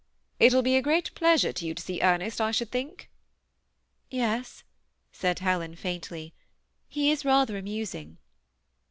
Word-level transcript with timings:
"It 0.39 0.51
will 0.51 0.63
be 0.63 0.75
a 0.77 0.81
great 0.81 1.13
pleasure 1.13 1.53
to 1.53 1.63
you 1.63 1.75
to 1.75 1.81
see 1.83 2.01
Ernest, 2.01 2.41
I 2.41 2.49
should 2.49 2.71
think?" 2.71 3.11
"Yes," 4.09 4.63
said 5.11 5.37
Helen, 5.37 5.75
faintly; 5.75 6.33
"he 6.89 7.11
is 7.11 7.23
rather 7.23 7.55
amas 7.55 7.93
ing." 7.93 8.17